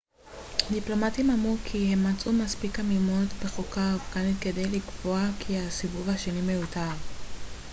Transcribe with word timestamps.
דיפלומטים 0.71 1.31
אמרו 1.31 1.55
כי 1.65 1.93
הם 1.93 2.09
מצאו 2.13 2.33
מספיק 2.33 2.79
עמימות 2.79 3.27
בחוקה 3.43 3.81
האפגנית 3.81 4.37
כדי 4.41 4.65
לקבוע 4.65 5.19
כי 5.39 5.57
הסיבוב 5.59 6.09
השני 6.09 6.41
מיותר 6.41 6.89